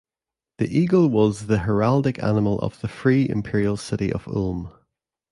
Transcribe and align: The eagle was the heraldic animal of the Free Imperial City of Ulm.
The 0.57 0.65
eagle 0.67 1.09
was 1.09 1.45
the 1.45 1.59
heraldic 1.59 2.23
animal 2.23 2.57
of 2.61 2.79
the 2.81 2.87
Free 2.87 3.29
Imperial 3.29 3.77
City 3.77 4.11
of 4.11 4.27
Ulm. 4.27 4.71